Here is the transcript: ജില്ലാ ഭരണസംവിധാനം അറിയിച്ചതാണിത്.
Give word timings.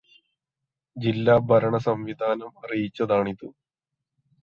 ജില്ലാ 0.97 1.37
ഭരണസംവിധാനം 1.37 2.51
അറിയിച്ചതാണിത്. 2.65 3.47